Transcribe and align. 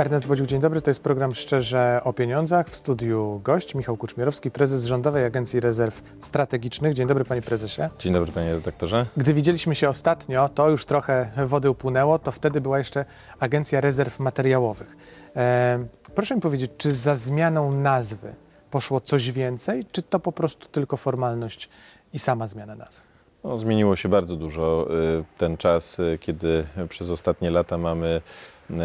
Ernest 0.00 0.26
Bodziuk, 0.26 0.46
dzień 0.46 0.60
dobry. 0.60 0.82
To 0.82 0.90
jest 0.90 1.02
program 1.02 1.34
Szczerze 1.34 2.00
o 2.04 2.12
Pieniądzach. 2.12 2.70
W 2.70 2.76
studiu 2.76 3.40
gość 3.44 3.74
Michał 3.74 3.96
Kuczmierowski, 3.96 4.50
prezes 4.50 4.84
Rządowej 4.84 5.24
Agencji 5.24 5.60
Rezerw 5.60 6.02
Strategicznych. 6.20 6.94
Dzień 6.94 7.06
dobry, 7.06 7.24
panie 7.24 7.42
prezesie. 7.42 7.82
Dzień 7.98 8.12
dobry, 8.12 8.32
panie 8.32 8.54
redaktorze. 8.54 9.06
Gdy 9.16 9.34
widzieliśmy 9.34 9.74
się 9.74 9.88
ostatnio, 9.88 10.48
to 10.48 10.70
już 10.70 10.86
trochę 10.86 11.30
wody 11.46 11.70
upłynęło, 11.70 12.18
to 12.18 12.32
wtedy 12.32 12.60
była 12.60 12.78
jeszcze 12.78 13.04
Agencja 13.40 13.80
Rezerw 13.80 14.20
Materiałowych. 14.20 14.96
E, 15.36 15.86
proszę 16.14 16.34
mi 16.34 16.40
powiedzieć, 16.40 16.70
czy 16.78 16.94
za 16.94 17.16
zmianą 17.16 17.72
nazwy 17.72 18.34
poszło 18.70 19.00
coś 19.00 19.32
więcej, 19.32 19.84
czy 19.92 20.02
to 20.02 20.20
po 20.20 20.32
prostu 20.32 20.68
tylko 20.68 20.96
formalność 20.96 21.68
i 22.12 22.18
sama 22.18 22.46
zmiana 22.46 22.74
nazwy? 22.74 23.02
No, 23.44 23.58
zmieniło 23.58 23.96
się 23.96 24.08
bardzo 24.08 24.36
dużo. 24.36 24.88
Y, 25.20 25.24
Ten 25.38 25.56
czas, 25.56 25.98
y, 25.98 26.18
kiedy 26.20 26.64
przez 26.88 27.10
ostatnie 27.10 27.50
lata 27.50 27.78
mamy 27.78 28.20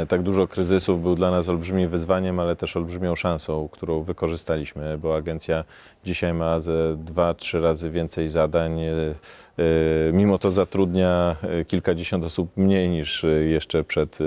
tak 0.10 0.22
dużo 0.24 0.48
kryzysów, 0.48 1.02
był 1.02 1.16
dla 1.16 1.32
nas 1.32 1.50
olbrzymim 1.50 1.90
wyzwaniem, 1.90 2.40
ale 2.40 2.56
też 2.56 2.78
olbrzymią 2.78 3.16
szansą, 3.16 3.70
którą 3.72 4.04
wykorzystaliśmy, 4.04 4.98
bo 4.98 5.16
agencja 5.16 5.64
dzisiaj 6.06 6.34
ma 6.34 6.62
ze 6.62 6.96
dwa, 6.98 7.34
trzy 7.34 7.62
razy 7.62 7.90
więcej 7.90 8.30
zadań. 8.30 8.80
y, 8.80 9.16
y, 9.60 10.12
Mimo 10.14 10.38
to 10.38 10.52
zatrudnia 10.52 11.36
kilkadziesiąt 11.68 12.26
osób 12.26 12.58
mniej 12.58 12.90
niż 12.90 13.26
jeszcze 13.46 13.84
przed 13.84 14.18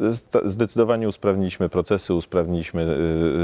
E, 0.00 0.48
Zdecydowanie 0.48 1.08
usprawniliśmy 1.08 1.68
procesy, 1.68 2.14
usprawniliśmy 2.14 2.96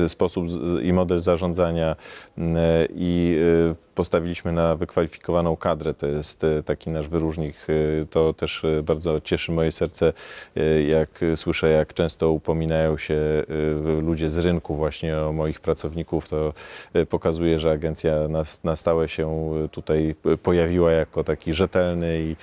e, 0.05 0.09
sposób 0.09 0.47
i 0.83 0.93
model 0.93 1.21
zarządzania 1.21 1.97
e, 2.39 2.87
i 2.95 3.39
e, 3.71 3.89
postawiliśmy 3.95 4.53
na 4.53 4.77
wykwalifikowaną 4.77 5.57
kadrę. 5.57 5.95
To 5.95 6.07
jest 6.07 6.45
e, 6.45 6.63
taki 6.63 6.91
nasz 6.91 7.09
wyróżnik. 7.09 7.57
E, 7.69 8.07
To 8.07 8.33
też 8.35 8.65
e, 8.65 8.83
bardzo 8.83 9.21
cieszy 9.21 9.53
moje 9.53 9.73
serce, 9.73 10.13
e, 10.57 10.58
jak 10.89 11.21
słyszę, 11.37 11.71
jak 11.71 11.95
często 11.95 12.31
upominają 12.31 12.97
się 12.99 13.15
e, 13.15 14.01
ludzie 14.01 14.31
z 14.31 14.39
rynku 14.39 14.75
właśnie 14.75 15.19
o 15.19 15.33
moich 15.33 15.61
pracowników. 15.61 16.29
To 16.29 16.53
e, 16.95 17.07
pokazuje, 17.07 17.59
że 17.59 17.71
agencja 17.71 18.29
na, 18.29 18.43
na 18.65 18.77
stałe 18.77 19.09
się 19.09 19.53
tutaj 19.71 20.15
pojawiła 20.43 20.93
jako 20.93 21.25
taki 21.25 21.53
rzetelny 21.53 22.21
i 22.21 22.37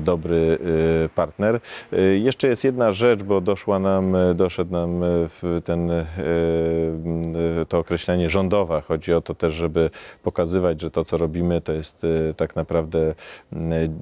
dobry 0.00 0.58
e, 1.04 1.08
partner. 1.08 1.60
E, 1.92 2.00
Jeszcze 2.00 2.48
jest 2.48 2.64
jedna 2.64 2.92
rzecz, 2.92 3.22
bo 3.22 3.40
doszła 3.40 3.78
nam, 3.78 4.16
e, 4.16 4.34
doszedł 4.34 4.72
nam 4.72 5.02
e, 5.04 5.06
ten, 5.64 5.90
e, 5.90 6.00
e, 6.00 6.06
to 7.68 7.78
określenie 7.78 8.30
rządowa. 8.30 8.80
Chodzi 8.80 9.12
o 9.12 9.20
to 9.20 9.34
też, 9.34 9.52
żeby 9.52 9.90
pokazywać, 10.22 10.80
że 10.80 10.90
to, 10.90 11.04
co 11.04 11.16
robimy, 11.16 11.60
to 11.60 11.72
jest 11.72 12.04
e, 12.04 12.34
tak 12.34 12.56
naprawdę 12.56 13.14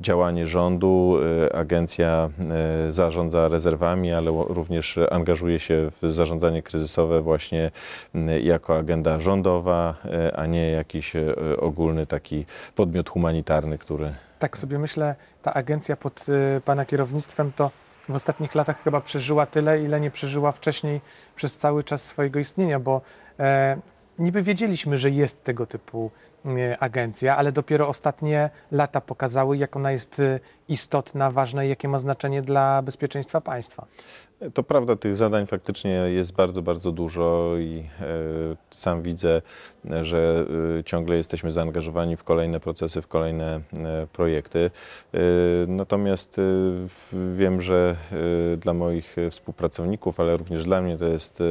działanie 0.01 0.47
rządu. 0.47 1.19
E, 1.47 1.57
Agencja 1.57 2.31
e, 2.89 2.93
zarządza 3.33 3.49
rezerwami, 3.49 4.13
ale 4.13 4.31
również 4.49 4.99
angażuje 5.11 5.61
się 5.61 5.91
w 6.03 6.13
zarządzanie 6.13 6.63
kryzysowe 6.63 7.23
właśnie 7.23 7.71
jako 8.43 8.79
agenda 8.79 9.19
rządowa, 9.19 9.95
e, 10.05 10.37
a 10.37 10.47
nie 10.47 10.71
jakiś 10.71 11.17
e, 11.17 11.35
ogólny 11.57 12.07
taki 12.07 12.47
podmiot 12.75 13.09
humanitarny, 13.09 13.79
który 13.79 14.13
Tak 14.39 14.59
sobie 14.59 14.79
myślę, 14.79 15.15
ta 15.43 15.55
agencja 15.55 15.97
pod 15.97 16.29
y, 16.29 16.61
pana 16.65 16.85
kierownictwem 16.85 17.53
to 17.57 17.71
w 18.09 18.15
ostatnich 18.15 18.55
latach 18.55 18.83
chyba 18.85 19.01
przeżyła 19.01 19.47
tyle, 19.47 19.83
ile 19.83 20.01
nie 20.01 20.11
przeżyła 20.11 20.53
wcześniej 20.53 21.01
przez 21.37 21.57
cały 21.57 21.85
czas 21.85 22.03
swojego 22.03 22.39
istnienia, 22.39 22.81
bo 22.81 23.01
e, 23.39 23.77
niby 24.19 24.43
wiedzieliśmy, 24.43 24.99
że 24.99 25.11
jest 25.11 25.45
tego 25.45 25.67
typu 25.67 26.11
e, 26.11 26.32
agencja, 26.81 27.37
ale 27.37 27.53
dopiero 27.53 27.89
ostatnie 27.89 28.51
lata 28.73 29.01
pokazały, 29.01 29.57
jak 29.57 29.77
ona 29.77 29.93
jest 29.93 30.21
e, 30.21 30.41
istotna, 30.69 31.31
ważna 31.31 31.65
i 31.65 31.69
jakie 31.69 31.89
ma 31.89 31.99
znaczenie 31.99 32.43
dla 32.43 32.83
bezpieczeństwa 32.83 33.41
państwa. 33.41 33.87
To 34.55 34.63
prawda, 34.63 34.97
tych 34.97 35.17
zadań 35.17 35.47
faktycznie 35.47 35.91
jest 35.91 36.33
bardzo, 36.35 36.63
bardzo 36.63 36.93
dużo 36.93 37.53
i 37.59 37.89
e, 38.01 38.07
sam 38.71 39.03
widzę, 39.03 39.43
e, 39.91 40.05
że 40.05 40.47
e, 40.79 40.85
ciągle 40.85 41.17
jesteśmy 41.17 41.53
zaangażowani 41.53 42.17
w 42.17 42.25
kolejne 42.25 42.61
procesy, 42.61 43.03
w 43.03 43.09
kolejne 43.09 43.61
e, 43.79 44.07
projekty. 44.13 44.71
E, 45.15 45.19
natomiast 45.67 46.39
e, 46.39 46.43
wiem, 47.37 47.61
że 47.61 47.97
e, 48.53 48.57
dla 48.57 48.75
moich 48.75 49.19
e, 49.19 49.31
współpracowników, 49.31 50.21
ale 50.21 50.37
również 50.37 50.65
dla 50.65 50.81
mnie 50.83 50.99
to 50.99 51.05
jest 51.05 51.41
e, 51.41 51.45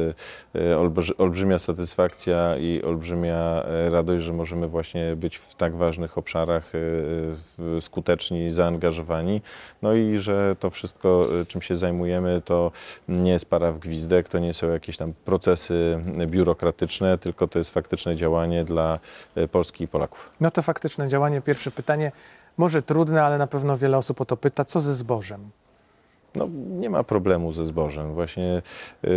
e, 0.54 0.76
olbrzy- 0.76 1.14
olbrzymia 1.18 1.58
satysfakcja 1.58 2.56
i 2.56 2.82
olbrzymia 2.82 3.62
e, 3.64 3.90
radość, 3.90 4.24
że 4.24 4.32
możemy 4.32 4.68
właśnie 4.68 4.81
być 5.16 5.36
w 5.36 5.54
tak 5.54 5.76
ważnych 5.76 6.18
obszarach 6.18 6.64
e, 6.66 6.68
w- 6.72 7.78
skuteczni, 7.80 8.50
zaangażowani. 8.50 9.42
No 9.82 9.94
i 9.94 10.18
że 10.18 10.56
to 10.60 10.70
wszystko, 10.70 11.26
e, 11.40 11.46
czym 11.46 11.62
się 11.62 11.76
zajmujemy, 11.76 12.42
to 12.44 12.72
nie 13.08 13.32
jest 13.32 13.50
para 13.50 13.72
w 13.72 13.78
gwizdek, 13.78 14.28
to 14.28 14.38
nie 14.38 14.54
są 14.54 14.70
jakieś 14.70 14.96
tam 14.96 15.12
procesy 15.24 16.00
biurokratyczne, 16.26 17.18
tylko 17.18 17.48
to 17.48 17.58
jest 17.58 17.70
faktyczne 17.74 18.16
działanie 18.16 18.64
dla 18.64 18.98
Polski 19.52 19.84
i 19.84 19.88
Polaków. 19.88 20.30
No 20.40 20.50
to 20.50 20.62
faktyczne 20.62 21.08
działanie. 21.08 21.40
Pierwsze 21.40 21.70
pytanie, 21.70 22.12
może 22.56 22.82
trudne, 22.82 23.22
ale 23.24 23.38
na 23.38 23.46
pewno 23.46 23.78
wiele 23.78 23.98
osób 23.98 24.20
o 24.20 24.24
to 24.24 24.36
pyta, 24.36 24.64
co 24.64 24.80
ze 24.80 24.94
zbożem? 24.94 25.50
No, 26.34 26.48
nie 26.70 26.90
ma 26.90 27.04
problemu 27.04 27.52
ze 27.52 27.66
zbożem. 27.66 28.14
Właśnie 28.14 28.62
y, 29.04 29.08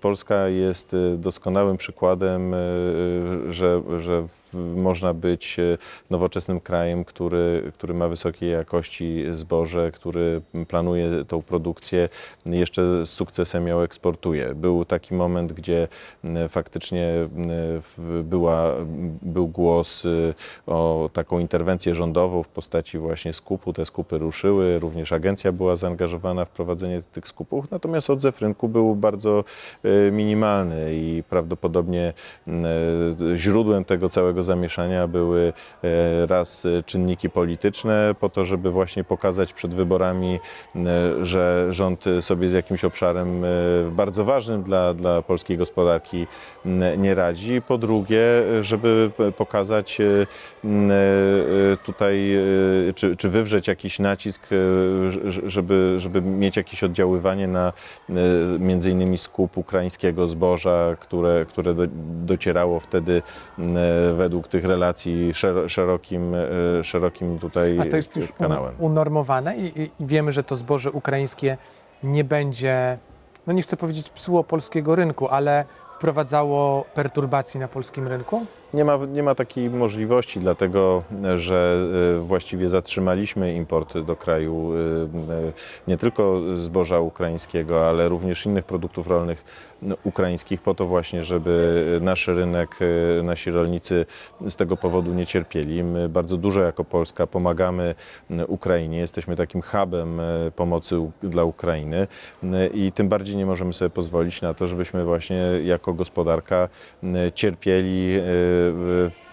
Polska 0.00 0.48
jest 0.48 0.94
y, 0.94 1.16
doskonałym 1.18 1.76
przykładem, 1.76 2.54
y, 2.54 2.58
że, 3.48 3.82
że 3.98 4.22
w, 4.28 4.76
można 4.76 5.14
być 5.14 5.58
y, 5.58 5.78
nowoczesnym 6.10 6.60
krajem, 6.60 7.04
który, 7.04 7.72
który 7.74 7.94
ma 7.94 8.08
wysokiej 8.08 8.50
jakości 8.50 9.24
zboże, 9.32 9.90
który 9.92 10.42
planuje 10.68 11.24
tą 11.24 11.42
produkcję, 11.42 12.08
jeszcze 12.46 13.06
z 13.06 13.10
sukcesem 13.10 13.66
ją 13.68 13.80
eksportuje. 13.80 14.54
Był 14.54 14.84
taki 14.84 15.14
moment, 15.14 15.52
gdzie 15.52 15.88
y, 16.24 16.48
faktycznie 16.48 17.28
y, 18.18 18.22
była, 18.22 18.72
był 19.22 19.48
głos 19.48 20.04
y, 20.04 20.34
o 20.66 21.10
taką 21.12 21.38
interwencję 21.38 21.94
rządową 21.94 22.42
w 22.42 22.48
postaci 22.48 22.98
właśnie 22.98 23.32
skupu. 23.32 23.72
Te 23.72 23.86
skupy 23.86 24.18
ruszyły, 24.18 24.78
również 24.78 25.12
agencja 25.12 25.52
była 25.52 25.76
zaangażowana 25.76 26.44
w 26.44 26.50
prowadzenie 26.52 27.02
tych 27.02 27.28
skupów, 27.28 27.70
natomiast 27.70 28.10
odzew 28.10 28.40
rynku 28.40 28.68
był 28.68 28.94
bardzo 28.94 29.44
e, 29.82 30.10
minimalny 30.10 30.94
i 30.94 31.22
prawdopodobnie 31.28 32.12
e, 32.48 32.52
źródłem 33.36 33.84
tego 33.84 34.08
całego 34.08 34.42
zamieszania 34.42 35.08
były 35.08 35.52
e, 35.84 36.26
raz 36.26 36.66
czynniki 36.86 37.30
polityczne, 37.30 38.14
po 38.20 38.28
to, 38.28 38.44
żeby 38.44 38.70
właśnie 38.70 39.04
pokazać 39.04 39.52
przed 39.52 39.74
wyborami, 39.74 40.40
że 41.22 41.66
rząd 41.70 42.04
sobie 42.20 42.48
z 42.48 42.52
jakimś 42.52 42.84
obszarem 42.84 43.44
bardzo 43.90 44.24
ważnym 44.24 44.62
dla, 44.62 44.94
dla 44.94 45.22
polskiej 45.22 45.56
gospodarki 45.56 46.26
nie 46.98 47.14
radzi. 47.14 47.62
Po 47.62 47.78
drugie, 47.78 48.22
żeby 48.60 49.10
pokazać 49.36 49.98
tutaj, 51.84 52.38
czy, 52.94 53.16
czy 53.16 53.28
wywrzeć 53.28 53.68
jakiś 53.68 53.98
nacisk, 53.98 54.48
żeby, 55.46 55.94
żeby 55.98 56.22
mieć 56.42 56.56
jakieś 56.56 56.84
oddziaływanie 56.84 57.48
na 57.48 57.72
e, 58.10 58.12
między 58.58 58.90
innymi 58.90 59.18
skup 59.18 59.56
ukraińskiego 59.58 60.28
zboża, 60.28 60.96
które, 61.00 61.46
które 61.48 61.74
do, 61.74 61.82
docierało 62.24 62.80
wtedy 62.80 63.22
e, 63.58 63.62
według 64.12 64.48
tych 64.48 64.64
relacji 64.64 65.34
szer, 65.34 65.70
szerokim, 65.70 66.34
e, 66.34 66.84
szerokim 66.84 67.38
tutaj 67.38 67.78
A 67.80 67.84
to 67.90 67.96
jest 67.96 68.16
już 68.16 68.32
kanałem. 68.32 68.74
un- 68.78 68.86
unormowane 68.92 69.56
i, 69.56 69.80
i- 69.82 69.90
i 70.00 70.06
wiemy, 70.06 70.32
że 70.32 70.42
to 70.44 70.56
zboże 70.56 70.90
ukraińskie 70.90 71.56
nie 72.02 72.24
będzie, 72.24 72.98
no 73.46 73.52
nie 73.52 73.62
chcę 73.62 73.76
powiedzieć 73.76 74.10
psuło 74.10 74.44
polskiego 74.44 74.94
rynku, 74.94 75.28
ale 75.28 75.64
wprowadzało 75.96 76.84
perturbacji 76.94 77.60
na 77.60 77.68
polskim 77.68 78.08
rynku? 78.08 78.46
Nie 78.74 78.84
ma, 78.84 78.96
nie 78.96 79.22
ma 79.22 79.34
takiej 79.34 79.70
możliwości, 79.70 80.40
dlatego 80.40 81.02
że 81.36 81.86
e, 82.18 82.20
właściwie 82.20 82.68
zatrzymaliśmy 82.68 83.54
import 83.54 83.98
do 83.98 84.16
kraju 84.16 84.72
e, 84.72 85.34
e, 85.34 85.52
nie 85.88 85.96
tylko 85.96 86.40
zboża 86.54 87.00
ukraińskiego, 87.00 87.88
ale 87.88 88.08
również 88.08 88.46
innych 88.46 88.64
produktów 88.64 89.06
rolnych 89.06 89.44
no, 89.82 89.96
ukraińskich, 90.04 90.60
po 90.60 90.74
to 90.74 90.86
właśnie, 90.86 91.24
żeby 91.24 91.98
nasz 92.02 92.26
rynek, 92.28 92.78
nasi 93.22 93.50
rolnicy 93.50 94.06
z 94.48 94.56
tego 94.56 94.76
powodu 94.76 95.14
nie 95.14 95.26
cierpieli. 95.26 95.84
My 95.84 96.08
bardzo 96.08 96.36
dużo 96.36 96.60
jako 96.60 96.84
Polska 96.84 97.26
pomagamy 97.26 97.94
Ukrainie, 98.48 98.98
jesteśmy 98.98 99.36
takim 99.36 99.62
hubem 99.62 100.20
pomocy 100.56 101.10
dla 101.22 101.44
Ukrainy 101.44 102.06
i 102.74 102.92
tym 102.92 103.08
bardziej 103.08 103.36
nie 103.36 103.46
możemy 103.46 103.72
sobie 103.72 103.90
pozwolić 103.90 104.42
na 104.42 104.54
to, 104.54 104.66
żebyśmy 104.66 105.04
właśnie 105.04 105.42
jako 105.64 105.94
gospodarka 105.94 106.68
cierpieli, 107.34 108.20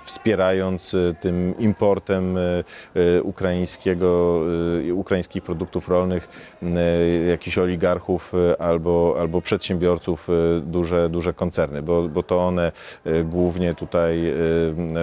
wspierając 0.09 0.93
e, 0.93 1.13
tym 1.13 1.53
importem 1.59 2.37
e, 2.37 2.41
e, 2.95 3.23
ukraińskiego, 3.23 4.39
ukraińskich 4.93 5.43
produktów 5.43 5.89
rolnych 5.89 6.29
jakichś 7.29 7.57
oligarchów 7.57 8.33
albo, 8.59 9.15
albo 9.19 9.41
przedsiębiorców, 9.41 10.27
duże, 10.63 11.09
duże 11.09 11.33
koncerny, 11.33 11.81
bo, 11.81 12.07
bo 12.07 12.23
to 12.23 12.47
one 12.47 12.71
głównie 13.23 13.73
tutaj 13.73 14.33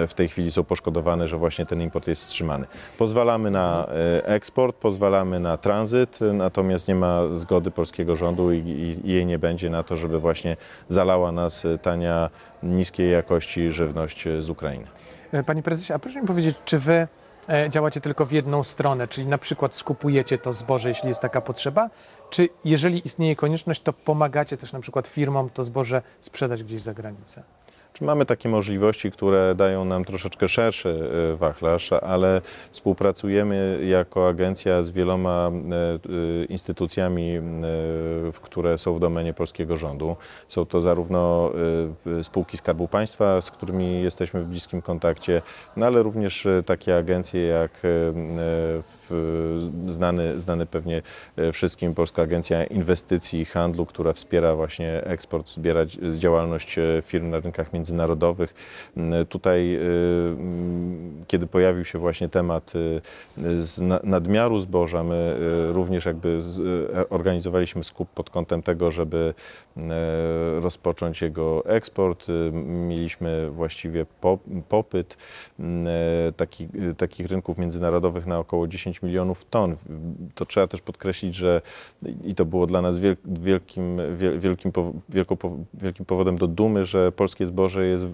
w 0.07 0.11
tej 0.15 0.29
chwili 0.29 0.51
są 0.51 0.63
poszkodowane, 0.63 1.27
że 1.27 1.37
właśnie 1.37 1.65
ten 1.65 1.81
import 1.81 2.07
jest 2.07 2.21
wstrzymany. 2.21 2.67
Pozwalamy 2.97 3.51
na 3.51 3.87
eksport, 4.23 4.75
pozwalamy 4.75 5.39
na 5.39 5.57
tranzyt, 5.57 6.19
natomiast 6.33 6.87
nie 6.87 6.95
ma 6.95 7.21
zgody 7.33 7.71
polskiego 7.71 8.15
rządu 8.15 8.51
i, 8.51 8.57
i, 8.57 9.09
i 9.09 9.13
jej 9.13 9.25
nie 9.25 9.39
będzie 9.39 9.69
na 9.69 9.83
to, 9.83 9.97
żeby 9.97 10.19
właśnie 10.19 10.57
zalała 10.87 11.31
nas 11.31 11.67
tania, 11.81 12.29
niskiej 12.63 13.11
jakości 13.11 13.71
żywność 13.71 14.25
z 14.39 14.49
Ukrainy. 14.49 14.87
E, 15.31 15.43
Panie 15.43 15.63
prezesie, 15.63 15.93
a 15.93 15.99
proszę 15.99 16.21
mi 16.21 16.27
powiedzieć, 16.27 16.57
czy 16.65 16.79
wy 16.79 17.07
e, 17.49 17.69
działacie 17.69 18.01
tylko 18.01 18.25
w 18.25 18.31
jedną 18.31 18.63
stronę, 18.63 19.07
czyli 19.07 19.27
na 19.27 19.37
przykład 19.37 19.75
skupujecie 19.75 20.37
to 20.37 20.53
zboże, 20.53 20.89
jeśli 20.89 21.09
jest 21.09 21.21
taka 21.21 21.41
potrzeba, 21.41 21.89
czy 22.29 22.49
jeżeli 22.65 23.01
istnieje 23.05 23.35
konieczność, 23.35 23.81
to 23.81 23.93
pomagacie 23.93 24.57
też 24.57 24.73
na 24.73 24.79
przykład 24.79 25.07
firmom 25.07 25.49
to 25.49 25.63
zboże 25.63 26.01
sprzedać 26.19 26.63
gdzieś 26.63 26.81
za 26.81 26.93
granicę? 26.93 27.43
Czy 27.97 28.03
mamy 28.03 28.25
takie 28.25 28.49
możliwości, 28.49 29.11
które 29.11 29.55
dają 29.55 29.85
nam 29.85 30.05
troszeczkę 30.05 30.47
szerszy 30.47 31.09
e, 31.33 31.37
wachlarz, 31.37 31.93
ale 31.93 32.41
współpracujemy 32.71 33.79
jako 33.85 34.27
agencja 34.27 34.83
z 34.83 34.91
wieloma 34.91 35.51
e, 35.51 35.75
e, 35.75 36.45
instytucjami, 36.45 37.33
które 38.41 38.77
są 38.77 38.93
w 38.93 38.99
domenie 38.99 39.33
polskiego 39.33 39.77
rządu. 39.77 40.15
Są 40.47 40.65
to 40.65 40.81
zarówno 40.81 41.51
spółki 42.23 42.57
Skarbu 42.57 42.87
Państwa, 42.87 43.41
z 43.41 43.51
którymi 43.51 44.03
jesteśmy 44.03 44.43
w 44.43 44.47
bliskim 44.47 44.81
kontakcie, 44.81 45.41
no 45.77 45.85
ale 45.85 46.03
również 46.03 46.47
takie 46.65 46.97
agencje 46.97 47.41
jak 47.41 47.71
znany, 49.87 50.39
znany 50.39 50.65
pewnie 50.65 51.01
e, 51.37 51.51
wszystkim 51.51 51.93
Polska 51.93 52.21
Agencja 52.21 52.63
Inwestycji 52.63 53.39
i 53.39 53.45
Handlu, 53.45 53.85
która 53.85 54.13
wspiera 54.13 54.55
właśnie 54.55 55.03
eksport, 55.03 55.47
dzi- 55.47 56.19
działalność 56.19 56.77
e, 56.77 57.01
firm 57.05 57.29
na 57.29 57.39
rynkach 57.39 57.73
międzynarodowych. 57.73 58.53
M, 58.97 59.13
Tutaj, 59.29 59.75
e, 59.75 59.79
m, 59.79 61.23
kiedy 61.27 61.47
pojawił 61.47 61.85
się 61.85 61.99
właśnie 61.99 62.29
temat 62.29 62.73
nadmiaru 64.03 64.59
zboża, 64.59 65.03
my 65.03 65.35
również 65.71 66.05
jakby 66.05 66.41
organizowaliśmy 67.09 67.83
skup 67.83 68.09
pod 68.09 68.29
kątem 68.29 68.63
tego, 68.63 68.91
żeby 68.91 69.33
e, 69.77 69.81
rozpocząć 70.59 71.21
jego 71.21 71.65
eksport. 71.65 72.25
Mieliśmy 72.87 73.49
właściwie 73.49 74.05
po, 74.21 74.37
popyt 74.69 75.17
takich 76.97 77.27
rynków 77.27 77.57
międzynarodowych 77.57 78.25
na 78.25 78.39
około 78.39 78.67
10 78.67 78.96
milionów 79.03 79.45
ton. 79.45 79.75
To 80.35 80.45
trzeba 80.45 80.67
też 80.67 80.81
podkreślić, 80.81 81.35
że 81.35 81.61
i 82.25 82.35
to 82.35 82.45
było 82.45 82.67
dla 82.67 82.81
nas 82.81 82.99
wiel, 82.99 83.17
wielkim, 83.25 83.97
wiel, 84.17 84.39
wielkim, 84.39 84.71
wielkim 85.73 86.05
powodem 86.05 86.37
do 86.37 86.47
dumy, 86.47 86.85
że 86.85 87.11
polskie 87.11 87.45
zboże 87.45 87.85
jest 87.85 88.05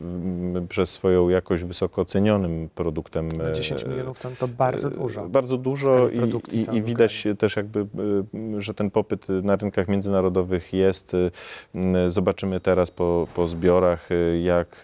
przez 0.70 0.90
swoją 0.90 1.30
jakość 1.30 1.64
wysoko 1.64 2.06
cenionym 2.06 2.70
produktem. 2.76 3.30
No 3.38 3.52
10 3.54 3.84
e, 3.84 3.88
milionów 3.88 4.20
ton 4.20 4.36
to 4.40 4.48
bardzo 4.48 4.88
e, 4.88 4.92
dużo. 4.92 5.30
Bardzo 5.30 5.58
dużo 5.58 6.10
i, 6.10 6.58
i, 6.58 6.78
i 6.78 6.84
widać 6.84 7.28
też 7.38 7.56
jakby, 7.56 7.80
y, 7.80 8.62
że 8.62 8.74
ten 8.74 8.92
popyt 8.92 9.28
na 9.30 9.56
rynkach 9.56 9.88
międzynarodowych 9.88 10.74
jest. 10.74 11.12
Zobaczymy 12.10 12.60
teraz 12.60 12.92
po, 12.92 13.28
po 13.36 13.48
zbiorach, 13.48 14.10
jak, 14.44 14.84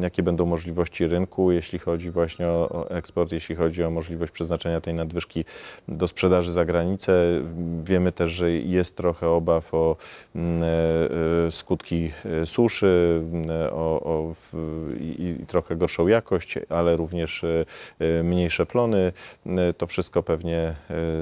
jakie 0.00 0.22
będą 0.22 0.46
możliwości 0.46 1.06
rynku, 1.06 1.52
jeśli 1.52 1.78
chodzi 1.78 2.10
właśnie 2.10 2.46
o, 2.46 2.68
o 2.68 2.90
eksport, 2.90 3.32
jeśli 3.32 3.56
chodzi 3.56 3.84
o 3.84 3.90
możliwość 3.90 4.32
przeznaczenia 4.32 4.80
tej 4.80 4.94
nadwyżki 4.94 5.29
do 5.88 6.08
sprzedaży 6.08 6.52
za 6.52 6.64
granicę. 6.64 7.12
Wiemy 7.84 8.12
też, 8.12 8.30
że 8.30 8.50
jest 8.50 8.96
trochę 8.96 9.28
obaw 9.28 9.74
o 9.74 9.96
mm, 10.34 10.62
e, 10.62 10.66
e, 11.46 11.50
skutki 11.50 12.12
e, 12.42 12.46
suszy, 12.46 13.22
mm, 13.32 13.46
o, 13.72 14.00
o 14.04 14.34
i, 15.00 15.36
i 15.40 15.46
trochę 15.46 15.76
gorszą 15.76 16.06
jakość, 16.06 16.58
ale 16.68 16.96
również 16.96 17.44
mniejsze 18.24 18.66
plony. 18.66 19.12
E, 19.46 19.72
To 19.72 19.86
wszystko 19.86 20.22
pewnie 20.22 20.74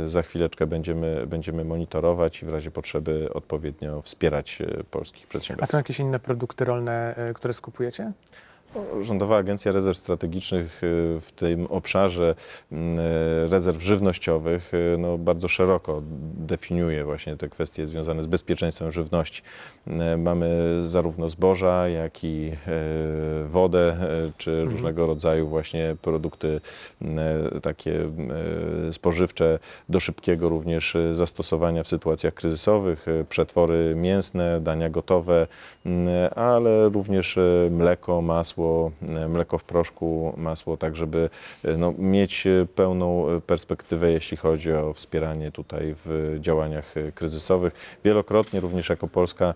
za 0.06 0.22
chwileczkę 0.22 0.66
będziemy, 0.66 1.26
będziemy 1.26 1.64
monitorować 1.64 2.42
i 2.42 2.46
w 2.46 2.48
razie 2.48 2.70
potrzeby 2.70 3.28
odpowiednio 3.34 4.02
wspierać 4.02 4.58
polskich 4.90 5.24
A 5.24 5.28
przedsiębiorców. 5.28 5.70
są 5.72 5.78
jakieś 5.78 5.98
inne 6.00 6.18
produkty 6.18 6.64
rolne, 6.64 7.14
które 7.34 7.54
skupujecie? 7.54 8.12
No, 8.74 9.04
Rządowa 9.04 9.36
Agencja 9.36 9.72
Rezerw 9.72 9.98
Strategicznych 9.98 10.84
y, 10.84 11.20
w 11.20 11.32
tym 11.36 11.66
obszarze 11.66 12.34
e, 12.72 12.76
rezerw 13.48 13.82
żywnościowych 13.82 14.74
y, 14.74 14.96
no, 14.98 15.18
bardzo 15.18 15.48
szeroko 15.48 16.02
definiuje 16.34 17.04
właśnie 17.04 17.36
te 17.36 17.48
kwestie 17.48 17.86
związane 17.86 18.22
z 18.22 18.26
bezpieczeństwem 18.26 18.92
żywności. 18.92 19.42
Mamy 20.18 20.78
zarówno 20.82 21.30
zboża, 21.30 21.88
jak 21.88 22.24
i 22.24 22.52
wodę, 23.46 23.96
czy 24.36 24.64
różnego 24.64 25.06
rodzaju 25.06 25.48
właśnie 25.48 25.96
produkty 26.02 26.60
takie 27.62 28.10
spożywcze 28.92 29.58
do 29.88 30.00
szybkiego 30.00 30.48
również 30.48 30.96
zastosowania 31.12 31.82
w 31.82 31.88
sytuacjach 31.88 32.34
kryzysowych, 32.34 33.06
przetwory 33.28 33.94
mięsne, 33.96 34.60
dania 34.60 34.90
gotowe, 34.90 35.46
ale 36.36 36.88
również 36.88 37.38
mleko, 37.70 38.22
masło, 38.22 38.57
e, 39.08 39.28
mleko 39.28 39.58
w 39.58 39.64
proszku, 39.64 40.34
masło, 40.36 40.76
tak 40.76 40.96
żeby 40.96 41.30
e, 41.64 41.76
no, 41.76 41.94
mieć 41.98 42.46
e, 42.46 42.66
pełną 42.74 43.26
perspektywę, 43.46 44.12
jeśli 44.12 44.36
chodzi 44.36 44.72
o 44.72 44.92
wspieranie 44.92 45.52
tutaj 45.52 45.94
w 46.04 46.36
działaniach 46.40 46.94
kryzysowych. 47.14 47.98
Wielokrotnie 48.04 48.60
również 48.60 48.88
jako 48.88 49.08
Polska 49.08 49.54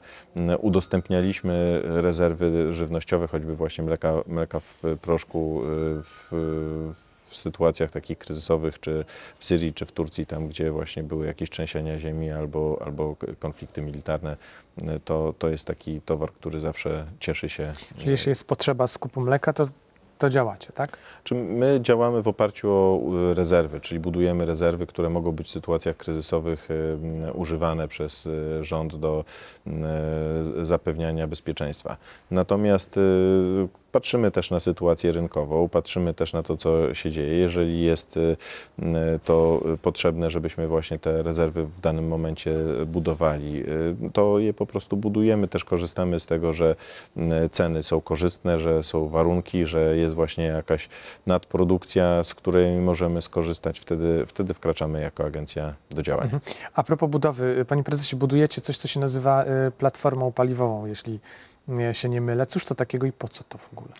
udostępnialiśmy 0.60 1.80
rezerwy 1.84 2.72
żywnościowe, 2.74 3.26
choćby 3.26 3.56
właśnie 3.56 3.84
mleka, 3.84 4.12
mleka 4.26 4.60
w 4.60 4.82
proszku 5.02 5.62
e, 5.62 5.66
w, 6.02 7.11
w 7.32 7.36
sytuacjach 7.36 7.90
takich 7.90 8.18
kryzysowych, 8.18 8.80
czy 8.80 9.04
w 9.38 9.44
Syrii, 9.44 9.74
czy 9.74 9.86
w 9.86 9.92
Turcji, 9.92 10.26
tam 10.26 10.48
gdzie 10.48 10.70
właśnie 10.70 11.02
były 11.02 11.26
jakieś 11.26 11.50
trzęsienia 11.50 11.98
ziemi 11.98 12.30
albo, 12.30 12.82
albo 12.84 13.16
konflikty 13.38 13.82
militarne, 13.82 14.36
e, 14.82 15.00
to, 15.00 15.34
to 15.38 15.48
jest 15.48 15.66
taki 15.66 16.00
towar, 16.00 16.32
który 16.32 16.60
zawsze 16.60 17.06
cieszy 17.20 17.48
się. 17.48 17.72
Czyli 17.98 18.10
jeśli 18.10 18.28
jest 18.28 18.46
potrzeba 18.46 18.86
skupu 18.86 19.20
mleka, 19.20 19.52
to, 19.52 19.68
to 20.22 20.30
działacie, 20.30 20.72
tak? 20.72 20.98
Czy 21.24 21.34
my 21.34 21.78
działamy 21.82 22.22
w 22.22 22.28
oparciu 22.28 22.70
o 22.70 23.00
y, 23.30 23.34
rezerwy, 23.34 23.80
czyli 23.80 24.00
budujemy 24.00 24.46
rezerwy, 24.46 24.86
które 24.86 25.10
mogą 25.10 25.32
być 25.32 25.46
w 25.46 25.50
sytuacjach 25.50 25.96
kryzysowych 25.96 26.68
y, 26.70 27.32
używane 27.32 27.88
przez 27.88 28.26
y, 28.26 28.64
rząd 28.64 28.96
do 28.96 29.24
y, 29.66 29.72
zapewniania 30.64 31.26
bezpieczeństwa. 31.26 31.96
Natomiast 32.30 32.96
y, 32.96 33.68
patrzymy 33.92 34.30
też 34.30 34.50
na 34.50 34.60
sytuację 34.60 35.12
rynkową, 35.12 35.68
patrzymy 35.68 36.14
też 36.14 36.32
na 36.32 36.42
to, 36.42 36.56
co 36.56 36.94
się 36.94 37.10
dzieje. 37.10 37.38
Jeżeli 37.38 37.82
jest 37.82 38.16
y, 38.16 38.20
y, 38.78 38.84
to 39.24 39.60
potrzebne, 39.82 40.30
żebyśmy 40.30 40.68
właśnie 40.68 40.98
te 40.98 41.22
rezerwy 41.22 41.64
w 41.64 41.80
danym 41.80 42.08
momencie 42.08 42.54
budowali, 42.86 43.62
y, 44.06 44.10
to 44.12 44.38
je 44.38 44.54
po 44.54 44.66
prostu 44.66 44.96
budujemy. 44.96 45.48
Też 45.48 45.64
korzystamy 45.64 46.20
z 46.20 46.26
tego, 46.26 46.52
że 46.52 46.76
ceny 47.50 47.82
są 47.82 48.00
korzystne, 48.00 48.58
że 48.58 48.82
są 48.82 49.08
warunki, 49.08 49.66
że 49.66 49.96
jest 49.96 50.14
właśnie 50.14 50.44
jakaś 50.44 50.88
nadprodukcja, 51.26 52.24
z 52.24 52.34
której 52.34 52.76
możemy 52.76 53.22
skorzystać. 53.22 53.80
Wtedy, 53.80 54.24
wtedy 54.26 54.54
wkraczamy 54.54 55.00
jako 55.00 55.24
agencja 55.24 55.74
do 55.90 56.02
działania. 56.02 56.32
Mhm. 56.32 56.42
A 56.74 56.82
propos 56.82 57.10
budowy, 57.10 57.64
panie 57.68 57.84
prezesie, 57.84 58.16
budujecie 58.16 58.60
coś, 58.60 58.78
co 58.78 58.88
się 58.88 59.00
nazywa 59.00 59.44
platformą 59.78 60.32
paliwową, 60.32 60.86
jeśli 60.86 61.20
się 61.92 62.08
nie 62.08 62.20
mylę. 62.20 62.46
Cóż 62.46 62.64
to 62.64 62.74
takiego 62.74 63.06
i 63.06 63.12
po 63.12 63.28
co 63.28 63.44
to 63.44 63.58
w 63.58 63.72
ogóle? 63.72 63.94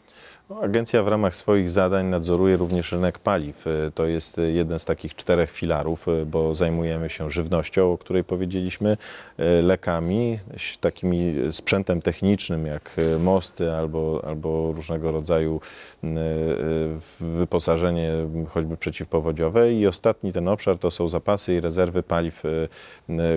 No, 0.53 0.61
Agencja 0.61 1.03
w 1.03 1.09
ramach 1.09 1.37
swoich 1.37 1.71
zadań 1.71 2.07
nadzoruje 2.07 2.57
również 2.57 2.93
rynek 2.93 3.19
paliw. 3.19 3.67
Y, 3.67 3.93
To 3.95 4.07
jest 4.07 4.39
y, 4.39 4.53
jeden 4.53 4.79
z 4.79 4.85
takich 4.85 5.15
czterech 5.15 5.51
filarów, 5.51 6.09
y, 6.09 6.27
bo 6.27 6.55
zajmujemy 6.55 7.11
się 7.11 7.31
żywnością, 7.31 7.93
o 7.93 7.99
której 7.99 8.25
powiedzieliśmy, 8.25 8.97
lekami, 9.63 10.39
takimi 10.81 11.35
sprzętem 11.51 12.03
technicznym 12.03 12.67
jak 12.67 12.97
mosty 13.21 13.73
albo, 13.73 14.23
albo 14.27 14.73
różnego 14.73 15.13
rodzaju 15.13 15.61
wyposażenie 17.21 18.13
choćby 18.49 18.77
przeciwpowodziowe 18.77 19.73
i 19.73 19.87
ostatni 19.87 20.33
ten 20.33 20.49
obszar 20.49 20.79
to 20.79 20.91
są 20.91 21.09
zapasy 21.09 21.55
i 21.55 21.61
rezerwy 21.61 22.03
paliw, 22.03 22.43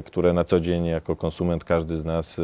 które 0.05 0.33
na 0.33 0.43
co 0.43 0.59
dzień 0.59 0.85
jako 0.85 1.15
konsument 1.15 1.63
każdy 1.63 1.97
z 1.97 2.05
nas 2.05 2.41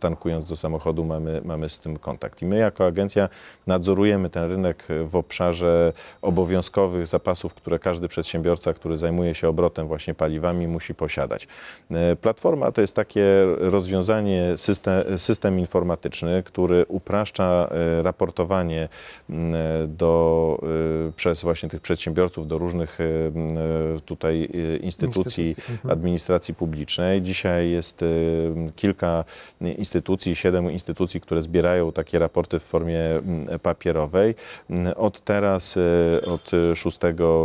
tankując 0.00 0.48
do 0.50 0.56
samochodu 0.56 1.04
mamy, 1.04 1.40
mamy 1.44 1.68
z 1.68 1.80
tym 1.80 1.98
kontakt. 1.98 2.42
I 2.42 2.46
my 2.46 2.56
jako 2.56 2.86
agencja 2.86 3.28
nadzorujemy 3.74 4.30
ten 4.30 4.50
rynek 4.50 4.78
w 5.06 5.16
obszarze 5.16 5.92
obowiązkowych 6.22 7.06
zapasów, 7.06 7.54
które 7.54 7.78
każdy 7.78 8.08
przedsiębiorca, 8.08 8.72
który 8.72 8.96
zajmuje 8.96 9.34
się 9.34 9.48
obrotem 9.48 9.88
właśnie 9.88 10.14
paliwami, 10.14 10.68
musi 10.68 10.94
posiadać. 10.94 11.48
E, 11.90 12.16
Platforma 12.16 12.72
to 12.72 12.80
jest 12.80 12.96
takie 12.96 13.24
rozwiązanie, 13.58 14.52
system, 14.56 15.18
system 15.18 15.58
informatyczny, 15.58 16.42
który 16.42 16.84
upraszcza 16.88 17.68
e, 17.70 18.02
raportowanie 18.02 18.88
m, 19.30 19.52
do, 19.88 20.12
e, 21.08 21.12
przez 21.12 21.42
właśnie 21.42 21.68
tych 21.68 21.80
przedsiębiorców 21.80 22.46
do 22.46 22.58
różnych 22.58 23.00
e, 23.00 23.04
e, 23.04 24.00
tutaj 24.04 24.44
e, 24.44 24.76
instytucji 24.76 25.10
Instytucji, 25.20 25.54
mhm. 25.74 25.92
administracji 25.92 26.54
publicznej. 26.54 27.22
Dzisiaj 27.22 27.70
jest 27.70 28.02
e, 28.02 28.06
kilka 28.76 29.24
instytucji, 29.60 30.36
siedem 30.36 30.70
instytucji, 30.70 31.20
które 31.20 31.42
zbierają 31.42 31.92
takie 31.92 32.18
raporty 32.18 32.58
w 32.58 32.62
formie 32.62 32.98
papierowej. 33.58 34.34
Od 34.96 35.20
teraz, 35.20 35.76
e, 35.76 35.80
od 36.26 36.50
6 36.74 36.98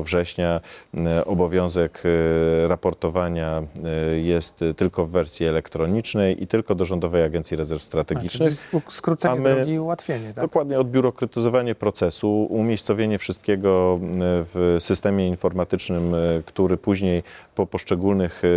września 0.03 0.61
m, 0.93 1.07
obowiązek 1.25 2.03
e, 2.05 2.67
raportowania 2.67 3.63
e, 4.13 4.19
jest 4.19 4.59
tylko 4.77 5.05
w 5.05 5.09
wersji 5.09 5.45
elektronicznej 5.45 6.43
i 6.43 6.47
tylko 6.47 6.75
do 6.75 6.85
Rządowej 6.85 7.23
Agencji 7.23 7.57
Rezerw 7.57 7.81
A, 7.81 7.85
Strategicznych. 7.85 8.53
sk- 8.53 8.81
skrócenie 8.91 9.33
A 9.33 9.55
my- 9.55 9.65
i 9.71 9.79
ułatwienie, 9.79 10.33
tak? 10.33 10.43
Dokładnie 10.45 10.79
odbiurokratyzowanie 10.79 11.75
procesu, 11.75 12.45
umiejscowienie 12.49 13.17
wszystkiego 13.17 13.99
w 14.53 14.77
systemie 14.79 15.27
informatycznym, 15.27 16.15
e, 16.15 16.17
który 16.45 16.77
później 16.77 17.23
po 17.55 17.65
poszczególnych 17.65 18.41
e, 18.43 18.47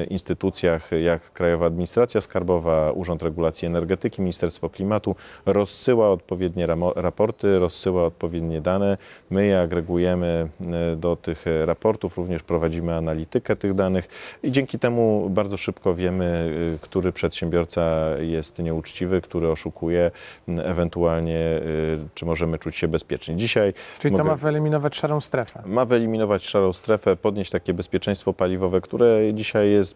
e, 0.00 0.04
instytucjach, 0.04 0.90
jak 1.02 1.32
Krajowa 1.32 1.66
Administracja 1.66 2.20
Skarbowa, 2.20 2.92
Urząd 2.92 3.22
Regulacji 3.22 3.66
Energetyki, 3.66 4.22
Ministerstwo 4.22 4.70
Klimatu, 4.70 5.16
rozsyła 5.46 6.10
odpowiednie 6.10 6.66
ramo- 6.66 6.83
raporty, 6.96 7.58
rozsyła 7.58 8.04
odpowiednie 8.04 8.60
dane. 8.60 8.96
My 9.30 9.46
je 9.46 9.60
agregujemy 9.60 10.48
e, 10.92 10.96
do 10.96 11.16
tych 11.16 11.46
e, 11.46 11.66
raportów, 11.66 12.16
również 12.16 12.42
prowadzimy 12.42 12.94
analitykę 12.94 13.56
tych 13.56 13.74
danych 13.74 14.08
i 14.42 14.52
dzięki 14.52 14.78
temu 14.78 15.30
bardzo 15.30 15.56
szybko 15.56 15.94
wiemy, 15.94 16.50
e, 16.74 16.78
który 16.78 17.12
przedsiębiorca 17.12 18.08
jest 18.18 18.58
nieuczciwy, 18.58 19.20
który 19.20 19.48
oszukuje, 19.50 20.10
ewentualnie 20.48 21.38
y, 21.38 21.98
czy 22.14 22.26
możemy 22.26 22.58
czuć 22.58 22.76
się 22.76 22.88
bezpiecznie. 22.88 23.36
Dzisiaj 23.36 23.72
Czyli 23.98 24.16
to 24.16 24.18
mogę- 24.18 24.30
ma 24.30 24.36
wyeliminować 24.36 24.96
szarą 24.96 25.20
strefę. 25.20 25.62
ma 25.66 25.84
wyeliminować 25.84 26.46
szarą 26.46 26.72
strefę, 26.72 27.16
podnieść 27.16 27.50
takie 27.50 27.74
bezpieczeństwo 27.74 28.32
paliwowe, 28.32 28.80
które 28.80 29.34
dzisiaj 29.34 29.70
jest 29.70 29.94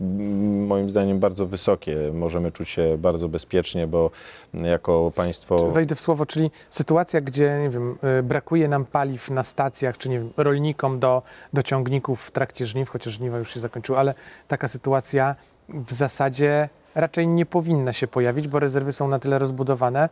moim 0.67 0.91
zdaniem 0.91 1.19
bardzo 1.19 1.47
wysokie. 1.47 1.97
Możemy 2.15 2.53
czuć 2.53 2.69
się 2.69 2.99
bardzo 2.99 3.29
bezpiecznie, 3.29 3.87
bo 3.87 4.11
jako 4.55 5.13
państwo... 5.15 5.71
Wejdę 5.71 5.95
w 5.95 6.01
słowo, 6.01 6.27
czyli 6.27 6.51
sytuacja, 6.79 7.21
gdzie 7.21 7.59
nie 7.63 7.71
wiem, 7.71 7.99
y, 8.19 8.23
brakuje 8.23 8.69
nam 8.69 8.85
paliw 8.85 9.31
na 9.31 9.43
stacjach, 9.43 9.99
czy 9.99 10.09
nie 10.09 10.19
wiem, 10.19 10.31
rolnikom 10.37 10.99
do, 10.99 11.23
do 11.53 11.63
ciągników 11.63 12.23
w 12.23 12.31
trakcie 12.31 12.67
żniw, 12.67 12.89
chociaż 12.89 13.13
żniwa 13.13 13.39
już 13.39 13.55
się 13.55 13.61
zakończyły, 13.61 13.99
ale 13.99 14.15
taka 14.49 14.69
sytuacja 14.69 15.35
w 15.69 15.93
zasadzie 15.93 16.69
raczej 16.95 17.29
nie 17.29 17.47
powinna 17.47 17.93
się 17.93 18.07
pojawić, 18.07 18.49
bo 18.49 18.59
rezerwy 18.59 18.93
są 18.93 19.09
na 19.09 19.19
tyle 19.19 19.39
rozbudowane, 19.39 20.09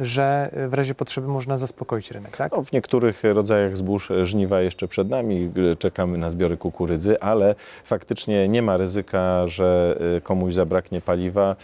że 0.00 0.50
y, 0.56 0.68
w 0.68 0.74
razie 0.74 0.94
potrzeby 0.94 1.28
można 1.28 1.58
zaspokoić 1.58 2.10
rynek, 2.10 2.36
tak? 2.36 2.52
No, 2.52 2.62
w 2.62 2.72
niektórych 2.72 3.22
rodzajach 3.24 3.76
zbóż 3.76 4.12
żniwa 4.22 4.60
jeszcze 4.60 4.88
przed 4.88 5.08
nami, 5.08 5.52
czekamy 5.78 6.18
na 6.18 6.30
zbiory 6.30 6.56
kukurydzy, 6.56 7.20
ale 7.20 7.54
faktycznie 7.84 8.48
nie 8.48 8.62
ma 8.62 8.76
ryzyka, 8.76 9.48
że 9.48 9.98
y, 10.16 10.20
komuś 10.20 10.54
zabraknie 10.54 11.00
paliwa. 11.00 11.56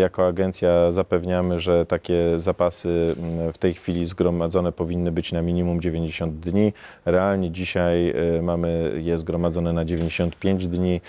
Jako 0.00 0.26
agencja 0.26 0.92
zapewniamy, 0.92 1.60
że 1.60 1.86
takie 1.86 2.40
zapasy 2.40 3.14
mm, 3.18 3.52
w 3.52 3.58
tej 3.58 3.74
chwili 3.74 4.06
zgromadzone 4.06 4.72
powinny 4.72 5.12
być 5.12 5.32
na 5.32 5.42
minimum 5.42 5.80
90 5.80 6.40
dni. 6.40 6.72
Realnie 7.04 7.50
dzisiaj 7.50 8.14
y, 8.38 8.42
mamy 8.42 8.92
je 8.96 9.18
zgromadzone 9.18 9.72
na 9.72 9.84
95 9.84 10.66
dni, 10.66 11.00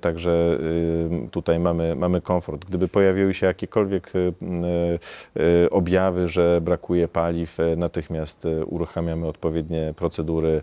także 0.00 0.58
tutaj 1.30 1.58
mamy, 1.58 1.96
mamy 1.96 2.20
komfort. 2.20 2.64
Gdyby 2.64 2.88
pojawiły 2.88 3.34
się 3.34 3.46
jakiekolwiek 3.46 4.12
y, 4.14 5.70
y, 6.10 6.12
y, 6.12 6.20
objawy, 6.20 6.28
że 6.28 6.60
brakuje 6.60 7.08
paliw, 7.08 7.60
e, 7.60 7.76
natychmiast 7.76 8.44
e, 8.44 8.64
uruchamiamy 8.64 9.26
odpowiednie 9.26 9.94
procedury, 9.96 10.62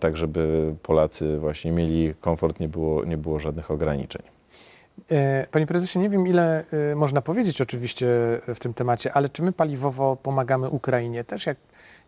tak 0.00 0.16
żeby 0.16 0.74
Polacy 0.82 1.38
właśnie 1.38 1.72
mieli 1.72 2.14
komfort, 2.20 2.60
nie 2.60 2.68
było, 2.68 3.04
nie 3.04 3.16
było 3.16 3.38
żadnych 3.38 3.70
ograniczeń. 3.70 4.22
E, 5.10 5.46
Panie 5.50 5.66
prezesie, 5.66 5.98
nie 5.98 6.08
wiem 6.10 6.26
ile 6.26 6.64
można 6.96 7.22
powiedzieć 7.22 7.60
oczywiście 7.60 8.06
w 8.54 8.58
tym 8.58 8.74
temacie, 8.74 9.12
ale 9.12 9.28
czy 9.28 9.42
my 9.42 9.52
paliwowo 9.52 10.16
pomagamy 10.16 10.68
Ukrainie 10.68 11.24
też? 11.24 11.46
Jak, 11.46 11.56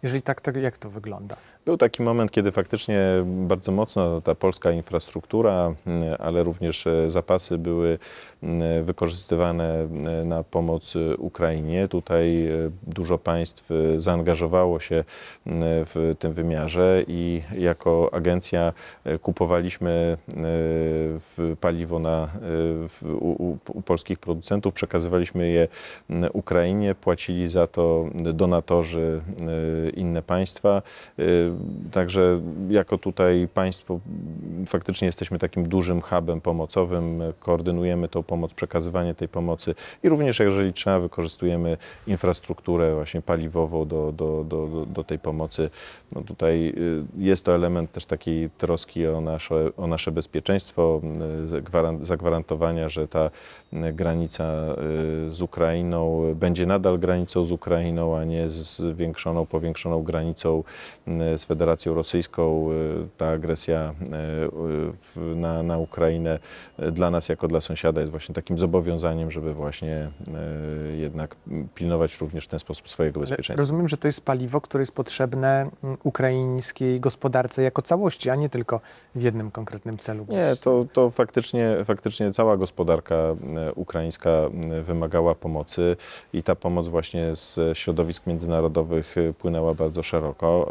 jeżeli 0.02 0.22
tak, 0.22 0.40
to 0.40 0.50
jak 0.58 0.76
to 0.76 0.90
wygląda? 0.90 1.36
Był 1.68 1.76
taki 1.76 2.02
moment, 2.02 2.30
kiedy 2.30 2.52
faktycznie 2.52 3.00
bardzo 3.24 3.72
mocno 3.72 4.20
ta 4.20 4.34
polska 4.34 4.70
infrastruktura, 4.70 5.74
m, 5.86 6.02
ale 6.18 6.42
również 6.42 6.86
e, 6.86 7.10
zapasy 7.10 7.58
były 7.58 7.98
m, 8.42 8.84
wykorzystywane 8.84 9.80
m, 9.80 10.28
na 10.28 10.44
pomoc 10.44 10.96
e, 10.96 11.16
Ukrainie. 11.16 11.88
Tutaj 11.88 12.46
e, 12.46 12.50
dużo 12.86 13.18
państw 13.18 13.68
zaangażowało 13.96 14.80
się 14.80 15.04
w 15.86 16.14
tym 16.18 16.32
wymiarze 16.32 17.04
i 17.08 17.42
jako 17.58 18.10
agencja 18.12 18.72
kupowaliśmy 19.22 20.16
paliwo 21.60 21.98
na, 21.98 22.28
u, 23.20 23.58
u, 23.74 23.82
polskich 23.82 24.18
producentów, 24.18 24.74
przekazywaliśmy 24.74 25.48
je 25.48 25.68
Ukrainie, 26.32 26.94
płacili 26.94 27.48
za 27.48 27.66
to 27.66 28.06
donatorzy, 28.14 29.20
inne 29.96 30.22
państwa. 30.22 30.82
Także 31.92 32.40
jako 32.70 32.98
tutaj 32.98 33.48
państwo 33.54 34.00
faktycznie 34.66 35.06
jesteśmy 35.06 35.38
takim 35.38 35.68
dużym 35.68 36.00
hubem 36.00 36.40
pomocowym, 36.40 37.22
koordynujemy 37.40 38.08
tą 38.08 38.22
pomoc, 38.22 38.54
przekazywanie 38.54 39.14
tej 39.14 39.28
pomocy 39.28 39.74
i 40.02 40.08
również 40.08 40.38
jeżeli 40.38 40.72
trzeba 40.72 40.98
wykorzystujemy 40.98 41.76
infrastrukturę 42.06 42.94
właśnie 42.94 43.22
paliwową 43.22 43.88
do, 43.88 44.12
do, 44.12 44.44
do, 44.44 44.86
do, 44.86 45.04
tej 45.04 45.18
pomocy. 45.18 45.70
No 46.12 46.22
tutaj 46.22 46.68
y, 46.76 47.04
jest 47.18 47.44
to 47.44 47.54
element 47.54 47.92
też 47.92 48.04
takiej 48.06 48.50
troski 48.50 49.06
o 49.06 49.20
nasze, 49.20 49.70
o 49.76 49.86
nasze 49.86 50.12
bezpieczeństwo, 50.12 51.00
y, 51.44 51.48
zagwaran- 51.48 52.04
zagwarantowania, 52.04 52.88
że 52.88 53.08
ta 53.08 53.30
y, 53.72 53.92
granica 53.92 54.44
z 55.28 55.42
Ukrainą 55.42 56.34
będzie 56.34 56.66
nadal 56.66 56.98
granicą 56.98 57.44
z 57.44 57.52
Ukrainą, 57.52 58.16
a 58.16 58.24
nie 58.24 58.48
zwiększoną, 58.48 59.46
powiększoną 59.46 60.02
granicą 60.02 60.62
z 61.36 61.44
Federacją 61.48 61.94
Rosyjską. 61.94 62.70
Y, 62.72 63.08
Ta 63.16 63.28
agresja 63.28 63.94
y, 65.16 65.36
na, 65.36 65.62
na 65.62 65.78
Ukrainę 65.78 66.38
y, 66.78 66.92
dla 66.92 67.10
nas 67.10 67.28
jako 67.28 67.48
dla 67.48 67.60
sąsiada 67.60 68.00
jest 68.00 68.10
właśnie 68.10 68.34
takim 68.34 68.58
zobowiązaniem, 68.58 69.30
żeby 69.30 69.54
właśnie 69.54 70.10
jednak 70.96 71.36
pilnować 71.74 72.20
również 72.20 72.44
w 72.44 72.48
ten 72.48 72.58
sposób 72.58 72.88
swojego 72.88 73.20
bezpieczeństwa. 73.20 73.62
Rozumiem, 73.62 73.88
że 73.88 73.96
to 73.96 74.08
jest 74.08 74.20
paliwo, 74.20 74.60
które 74.60 74.82
jest 74.82 74.92
potrzebne 74.92 75.70
mm, 75.84 75.96
ukraińskiej 76.04 77.00
gospodarce 77.00 77.62
jako 77.62 77.82
całości, 77.82 78.30
a 78.30 78.34
nie 78.34 78.48
tylko 78.48 78.80
w 79.14 79.22
jednym 79.22 79.50
konkretnym 79.50 79.98
celu. 79.98 80.26
Nie, 80.28 80.56
to, 80.60 80.86
to 80.92 81.10
faktycznie, 81.10 81.76
faktycznie 81.84 82.32
cała 82.32 82.56
gospodarka 82.56 83.16
ukraińska 83.74 84.30
wymagała 84.82 85.34
pomocy 85.34 85.96
i 86.32 86.42
ta 86.42 86.54
pomoc 86.54 86.88
właśnie 86.88 87.36
z 87.36 87.78
środowisk 87.78 88.26
międzynarodowych 88.26 89.14
płynęła 89.38 89.74
bardzo 89.74 90.02
szeroko, 90.02 90.70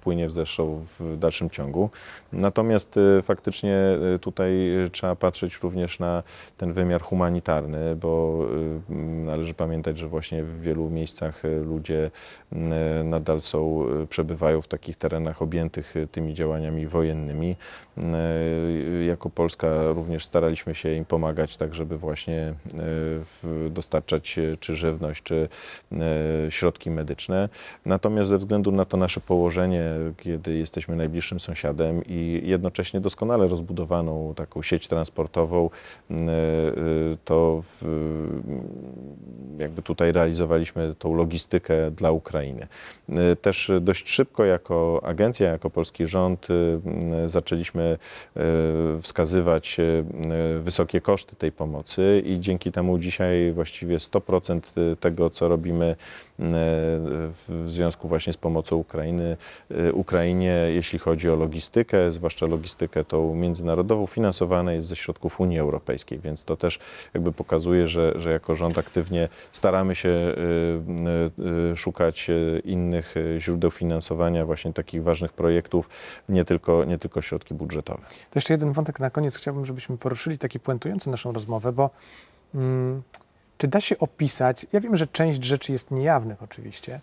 płynie 0.00 0.30
zresztą 0.30 0.84
w 0.98 1.16
dalszym 1.18 1.50
ciągu. 1.50 1.90
Natomiast 2.32 2.96
e, 2.96 3.22
faktycznie 3.22 3.76
e, 4.14 4.18
tutaj 4.18 4.52
trzeba 4.92 5.16
patrzeć 5.16 5.58
również 5.62 5.98
na 5.98 6.22
ten 6.56 6.72
wymiar 6.72 7.02
humanitarny, 7.02 7.96
bo 7.96 8.40
m, 8.90 9.24
należy 9.24 9.54
pamiętać, 9.54 9.98
że 9.98 10.08
właśnie 10.08 10.44
w 10.44 10.60
wielu 10.60 10.90
miejscach 10.90 11.42
ludzie 11.64 12.10
nadal 13.04 13.40
są, 13.40 13.86
przebywają 14.08 14.62
w 14.62 14.68
takich 14.68 14.96
terenach 14.96 15.42
objętych 15.42 15.94
tymi 16.12 16.34
działaniami 16.34 16.86
wojennymi. 16.86 17.56
Jako 19.06 19.30
Polska 19.30 19.68
również 19.92 20.24
staraliśmy 20.24 20.74
się 20.74 20.94
im 20.94 21.04
pomagać, 21.04 21.56
tak 21.56 21.74
żeby 21.74 21.98
właśnie 21.98 22.54
dostarczać 23.70 24.38
czy 24.60 24.76
żywność, 24.76 25.22
czy 25.22 25.48
środki 26.48 26.90
medyczne. 26.90 27.48
Natomiast 27.86 28.28
ze 28.28 28.38
względu 28.38 28.72
na 28.72 28.84
to 28.84 28.96
nasze 28.96 29.20
położenie, 29.20 29.69
Kiedy 30.16 30.58
jesteśmy 30.58 30.96
najbliższym 30.96 31.40
sąsiadem 31.40 32.02
i 32.08 32.42
jednocześnie 32.44 33.00
doskonale 33.00 33.48
rozbudowaną 33.48 34.34
taką 34.36 34.62
sieć 34.62 34.88
transportową, 34.88 35.70
y, 36.10 36.14
y, 36.14 37.16
to 37.24 37.62
w, 37.62 37.84
jakby 39.58 39.82
tutaj 39.82 40.12
realizowaliśmy 40.12 40.94
tą 40.98 41.14
logistykę 41.14 41.90
dla 41.90 42.10
Ukrainy. 42.10 42.66
Y, 43.32 43.36
Też 43.36 43.72
dość 43.80 44.08
szybko 44.08 44.44
jako 44.44 45.00
agencja, 45.04 45.50
jako 45.50 45.70
polski 45.70 46.06
rząd 46.06 46.48
zaczęliśmy 47.26 47.98
wskazywać 49.02 49.76
wysokie 50.60 51.00
koszty 51.00 51.36
tej 51.36 51.52
pomocy 51.52 52.22
i 52.26 52.40
dzięki 52.40 52.72
temu 52.72 52.98
dzisiaj 52.98 53.52
właściwie 53.52 53.96
100% 53.96 54.60
tego, 55.00 55.30
co 55.30 55.48
robimy 55.48 55.96
w 56.40 57.64
związku 57.66 58.08
właśnie 58.08 58.32
z 58.32 58.36
pomocą 58.36 58.76
Ukrainy, 58.76 59.36
y, 59.70 59.92
Ukrainie, 59.92 60.52
jeśli 60.68 60.98
chodzi 60.98 61.30
o 61.30 61.36
logistykę, 61.36 62.12
zwłaszcza 62.12 62.46
logistykę 62.46 63.04
tą 63.04 63.34
międzynarodową, 63.34 64.06
finansowane 64.06 64.74
jest 64.74 64.88
ze 64.88 64.96
środków 64.96 65.40
Unii 65.40 65.58
Europejskiej, 65.58 66.18
więc 66.18 66.44
to 66.44 66.56
też 66.56 66.78
jakby 67.14 67.32
pokazuje, 67.32 67.88
że, 67.88 68.12
że 68.16 68.32
jako 68.32 68.54
rząd 68.54 68.78
aktywnie 68.78 69.28
staramy 69.52 69.94
się 69.94 70.08
y, 70.08 71.72
y, 71.72 71.76
szukać 71.76 72.30
innych 72.64 73.14
źródeł 73.38 73.70
finansowania 73.70 74.46
właśnie 74.46 74.72
takich 74.72 75.02
ważnych 75.02 75.32
projektów, 75.32 75.88
nie 76.28 76.44
tylko, 76.44 76.84
nie 76.84 76.98
tylko 76.98 77.22
środki 77.22 77.54
budżetowe. 77.54 78.02
To 78.08 78.34
jeszcze 78.34 78.54
jeden 78.54 78.72
wątek 78.72 79.00
na 79.00 79.10
koniec 79.10 79.36
chciałbym, 79.36 79.66
żebyśmy 79.66 79.98
poruszyli, 79.98 80.38
taki 80.38 80.60
puentujący 80.60 81.10
naszą 81.10 81.32
rozmowę, 81.32 81.72
bo 81.72 81.90
mm, 82.54 83.02
czy 83.60 83.68
da 83.68 83.80
się 83.80 83.98
opisać, 83.98 84.66
ja 84.72 84.80
wiem, 84.80 84.96
że 84.96 85.06
część 85.06 85.44
rzeczy 85.44 85.72
jest 85.72 85.90
niejawnych 85.90 86.42
oczywiście 86.42 87.00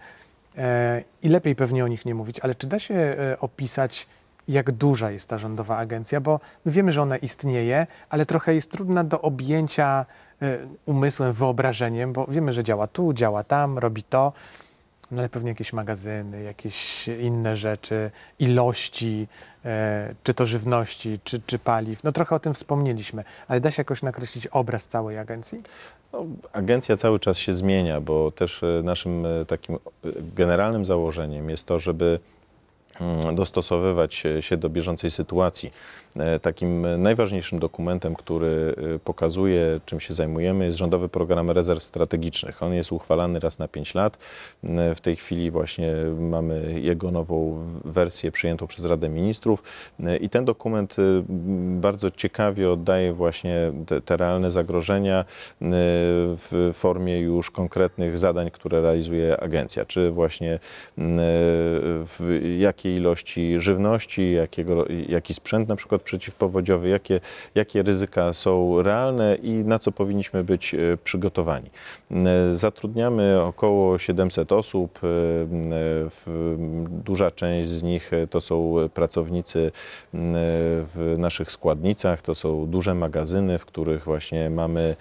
e, 0.58 1.04
i 1.24 1.30
lepiej 1.30 1.56
pewnie 1.56 1.84
o 1.84 1.88
nich 1.88 2.06
nie 2.06 2.16
mówić, 2.16 2.40
ale 2.40 2.56
czy 2.56 2.68
da 2.68 2.80
się 2.80 2.96
e, 2.96 3.40
opisać, 3.40 4.08
jak 4.48 4.72
duża 4.72 5.12
jest 5.12 5.30
ta 5.30 5.38
rządowa 5.38 5.78
agencja, 5.78 6.22
bo 6.22 6.40
my 6.66 6.72
wiemy, 6.72 6.92
że 6.92 7.02
ona 7.02 7.18
istnieje, 7.18 7.88
ale 8.10 8.26
trochę 8.26 8.56
jest 8.56 8.72
trudna 8.72 9.04
do 9.04 9.22
objęcia 9.22 10.06
e, 10.42 10.58
umysłem, 10.86 11.34
wyobrażeniem, 11.34 12.14
bo 12.14 12.28
wiemy, 12.28 12.54
że 12.54 12.64
działa 12.64 12.88
tu, 12.88 13.14
działa 13.14 13.44
tam, 13.44 13.78
robi 13.78 14.04
to, 14.04 14.34
no 15.12 15.20
ale 15.20 15.30
pewnie 15.30 15.50
jakieś 15.50 15.74
magazyny, 15.74 16.44
jakieś 16.44 17.08
inne 17.08 17.56
rzeczy, 17.56 18.12
ilości, 18.40 19.28
e, 19.66 20.16
czy 20.24 20.34
to 20.34 20.46
żywności, 20.46 21.20
czy, 21.24 21.42
czy 21.46 21.60
paliw. 21.60 22.04
No 22.04 22.12
trochę 22.12 22.36
o 22.36 22.40
tym 22.40 22.54
wspomnieliśmy, 22.54 23.24
ale 23.48 23.62
da 23.62 23.72
się 23.72 23.82
jakoś 23.82 24.02
nakreślić 24.02 24.48
obraz 24.48 24.88
całej 24.88 25.18
agencji? 25.18 25.60
No, 26.14 26.26
agencja 26.54 26.98
cały 26.98 27.20
czas 27.20 27.38
się 27.38 27.54
zmienia, 27.54 28.02
bo 28.02 28.32
też 28.32 28.64
e, 28.64 28.82
naszym 28.84 29.26
e, 29.26 29.46
takim 29.46 29.76
e, 29.76 29.80
generalnym 30.36 30.86
założeniem 30.86 31.50
jest 31.50 31.68
to, 31.68 31.80
żeby 31.80 32.20
dostosowywać 33.34 34.24
się 34.39 34.58
do 34.58 34.70
bieżącej 34.70 35.12
sytuacji. 35.12 35.72
E, 36.16 36.39
Takim 36.39 37.01
najważniejszym 37.01 37.60
dokumentem, 37.60 38.16
który 38.16 38.75
e, 38.96 39.00
pokazuje, 39.00 39.80
czym 39.86 40.00
się 40.00 40.13
zajmujemy, 40.13 40.66
jest 40.66 40.77
Rządowy 40.77 41.10
Program 41.10 41.51
Rezerw 41.51 41.84
Strategicznych. 41.84 42.63
On 42.63 42.74
jest 42.74 42.92
uchwalany 42.92 43.39
raz 43.39 43.60
na 43.60 43.68
5 43.68 43.96
lat. 43.96 44.18
E, 44.63 44.96
W 44.96 45.01
tej 45.01 45.16
chwili 45.16 45.51
właśnie 45.51 45.94
mamy 46.20 46.80
jego 46.82 47.12
nową 47.12 47.66
wersję 47.86 48.32
przyjętą 48.32 48.68
przez 48.68 48.86
Radę 48.86 49.10
Ministrów 49.10 49.63
E, 50.04 50.18
i 50.18 50.30
ten 50.30 50.46
dokument 50.46 50.96
m, 51.00 51.25
bardzo 51.82 52.12
ciekawie 52.12 52.72
oddaje 52.72 53.13
właśnie 53.13 53.72
te, 53.88 54.01
te 54.01 54.18
realne 54.18 54.51
zagrożenia 54.51 55.25
w 55.62 56.72
formie 56.74 57.20
już 57.20 57.51
konkretnych 57.51 58.18
zadań, 58.18 58.51
które 58.51 58.82
realizuje 58.82 59.39
agencja, 59.42 59.86
czy 59.86 60.12
właśnie 60.12 60.60
m, 60.98 61.18
w 62.06 62.46
jakiej 62.88 62.98
ilości 62.98 63.60
żywności, 63.60 64.34
jakiego, 64.34 64.86
jaki 65.10 65.34
sprzęt 65.34 65.70
na 65.70 65.75
przykład 65.75 66.01
przeciwpowodziowy, 66.01 66.89
jakie, 66.89 67.20
jakie 67.56 67.84
ryzyka 67.84 68.34
są 68.34 68.82
realne 68.82 69.36
i 69.36 69.51
na 69.51 69.79
co 69.79 69.91
powinniśmy 69.91 70.44
być 70.44 70.74
e, 70.74 70.98
przygotowani. 71.03 71.70
E, 72.12 72.56
Zatrudniamy 72.56 73.41
około 73.41 73.98
700 73.98 74.51
osób. 74.51 75.00
e, 75.03 75.08
Duża 77.06 77.32
część 77.32 77.70
z 77.70 77.84
nich 77.84 78.12
to 78.29 78.41
są 78.41 78.75
pracownicy 78.94 79.72
w 80.13 81.15
naszych 81.17 81.51
składnicach, 81.51 82.22
to 82.22 82.36
są 82.36 82.65
duże 82.65 82.96
magazyny, 82.96 83.60
w 83.60 83.65
których 83.65 84.03
właśnie 84.03 84.50
mamy 84.50 84.96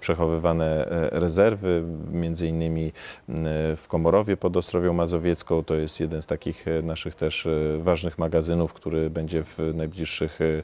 przechowywane 0.00 0.86
rezerwy, 1.12 1.82
między 2.12 2.48
innymi 2.48 2.92
w 3.76 3.84
Komorowie 3.88 4.36
pod 4.36 4.56
Ostrowią 4.56 4.92
Mazowiecką. 4.92 5.64
To 5.64 5.74
jest 5.74 6.00
jeden 6.00 6.22
z 6.22 6.26
takich 6.26 6.64
naszych 6.84 7.14
też 7.14 7.46
e, 7.46 7.50
ważnych 7.78 8.18
magazynów, 8.18 8.72
który 8.72 9.10
będzie 9.10 9.42
w 9.44 9.58
najbliższych, 9.74 10.40
e, 10.40 10.44
m, 10.44 10.62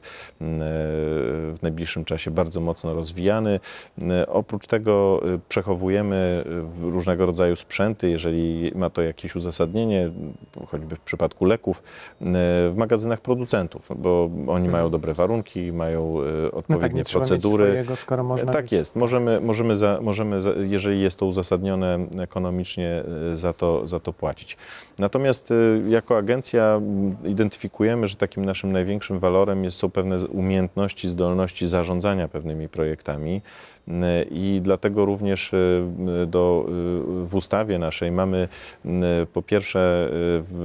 w 1.55 1.57
najbliższym 1.61 2.05
czasie 2.05 2.31
bardzo 2.31 2.59
mocno 2.61 2.93
rozwijany. 2.93 3.59
E, 4.01 4.27
Oprócz 4.27 4.67
tego 4.67 5.21
e, 5.35 5.39
przechowujemy 5.49 6.43
e, 6.85 6.91
różnego 6.91 7.25
rodzaju 7.25 7.55
sprzęty, 7.55 8.09
jeżeli 8.09 8.71
ma 8.75 8.89
to 8.89 9.01
jakieś 9.01 9.35
uzasadnienie, 9.35 10.11
choćby 10.67 10.95
w 10.95 10.99
przypadku 10.99 11.45
leków, 11.45 11.77
e, 11.77 12.23
w 12.69 12.73
magazynach 12.77 13.21
producentów, 13.21 13.89
bo 13.95 14.29
oni 14.47 14.69
mają 14.69 14.89
dobre 14.89 15.13
warunki, 15.13 15.71
mają 15.71 16.01
e, 16.01 16.23
No 16.43 16.49
tak, 16.51 16.53
odpowiednie 16.53 17.03
procedury. 17.03 17.65
swojego, 17.65 17.95
skoro 17.95 18.23
można 18.23 18.51
tak 18.51 18.71
jest. 18.71 18.95
Możemy, 18.95 19.41
możemy, 19.41 19.77
za, 19.77 19.99
możemy 20.01 20.41
za, 20.41 20.49
jeżeli 20.49 21.01
jest 21.01 21.19
to 21.19 21.25
uzasadnione 21.25 21.99
ekonomicznie, 22.19 23.03
za 23.33 23.53
to, 23.53 23.87
za 23.87 23.99
to 23.99 24.13
płacić. 24.13 24.57
Natomiast 24.99 25.51
y, 25.51 25.81
jako 26.11 26.17
agencja 26.17 26.81
identyfikujemy, 27.23 28.07
że 28.07 28.15
takim 28.15 28.45
naszym 28.45 28.71
największym 28.71 29.19
walorem 29.19 29.71
są 29.71 29.89
pewne 29.89 30.27
umiejętności, 30.27 31.07
zdolności 31.07 31.67
zarządzania 31.67 32.27
pewnymi 32.27 32.69
projektami. 32.69 33.41
I 34.31 34.59
dlatego 34.63 35.05
również 35.05 35.53
y, 35.53 35.83
do, 36.27 36.65
y, 37.23 37.25
w 37.25 37.35
ustawie 37.35 37.79
naszej 37.79 38.11
mamy 38.11 38.47
po 39.33 39.41
pierwsze 39.41 40.09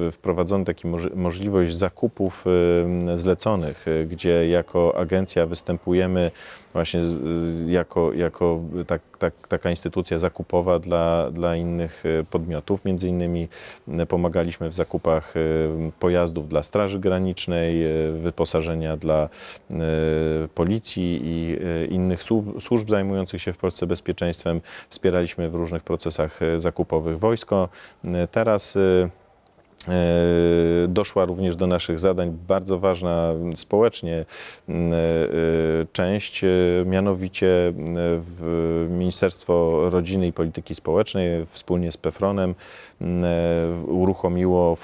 y, 0.09 0.12
wprowadzony 0.12 0.64
taki 0.64 0.88
możliwość 1.14 1.75
zakupów 1.77 2.44
zleconych, 3.16 3.87
gdzie 4.09 4.49
jako 4.49 4.99
agencja 4.99 5.47
występujemy 5.47 6.31
właśnie 6.77 7.01
y, 7.01 7.71
jako, 7.71 8.12
jako 8.12 8.61
tak, 8.87 9.03
tak, 9.19 9.35
taka 9.49 9.71
instytucja 9.71 10.19
zakupowa 10.19 10.79
dla, 10.79 11.31
dla 11.31 11.57
innych 11.57 12.07
y, 12.07 12.25
podmiotów. 12.31 12.85
Między 12.85 13.09
innymi 13.09 13.49
y, 13.89 14.07
pomagaliśmy 14.07 14.69
w 14.69 14.75
zakupach 14.75 15.35
pojazdów 16.01 16.49
dla 16.49 16.62
Straży 16.62 16.99
Granicznej, 16.99 17.85
wyposażenia 18.21 18.97
dla 18.97 19.29
policji 20.55 21.21
i 21.25 21.57
innych 21.95 22.23
słu- 22.23 22.61
służb 22.61 22.91
zajmujących 22.91 23.43
się 23.43 23.53
w 23.53 23.57
Polsce 23.57 23.87
bezpieczeństwem. 23.87 24.61
Wspieraliśmy 24.89 25.51
w 25.51 25.55
różnych 25.55 25.83
procesach 25.83 26.41
zakupowych 26.59 27.19
wojsko. 27.19 27.69
Teraz 28.31 28.79
Doszła 30.88 31.25
również 31.25 31.57
do 31.57 31.66
naszych 31.66 31.99
zadań 31.99 32.38
bardzo 32.49 32.79
ważna 32.79 33.33
społecznie 33.55 34.25
m, 34.68 34.92
e, 34.92 34.96
część, 35.92 36.44
e, 36.44 36.49
mianowicie 36.87 37.72
Ministerstwo 38.88 39.83
Rodziny 39.90 40.27
i 40.27 40.33
Polityki 40.33 40.75
Społecznej 40.75 41.46
wspólnie 41.46 41.92
z 41.92 41.96
PEFRONem 41.96 42.55
e, 43.01 43.05
uruchomiło 43.87 44.77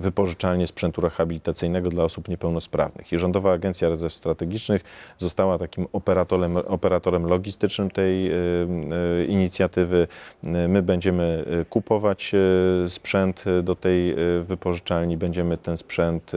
wypożyczalnię 0.00 0.66
sprzętu 0.66 1.00
rehabilitacyjnego 1.00 1.88
dla 1.88 2.04
osób 2.04 2.28
niepełnosprawnych. 2.28 3.12
I 3.12 3.18
Rządowa 3.18 3.52
Agencja 3.52 3.88
Rezerw 3.88 4.14
Strategicznych 4.14 4.82
została 5.18 5.58
takim 5.58 5.86
operatorem, 5.92 6.56
operatorem 6.56 7.26
logistycznym 7.26 7.90
tej 7.90 8.30
e, 8.30 8.34
e, 8.34 9.24
inicjatywy. 9.24 10.08
E, 10.44 10.68
My 10.68 10.82
będziemy 10.82 11.44
e, 11.60 11.64
kupować 11.64 12.32
e, 12.34 12.88
sprzęt 12.88 13.44
e, 13.46 13.62
do 13.62 13.74
tej 13.76 13.89
e, 13.90 14.42
wypożyczalni, 14.44 15.16
będziemy 15.16 15.56
ten 15.56 15.76
sprzęt 15.76 16.32